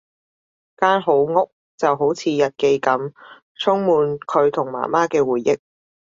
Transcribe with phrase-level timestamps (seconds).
[0.77, 3.13] 間好屋就好似日記噉，
[3.53, 5.59] 充滿佢同媽媽嘅回憶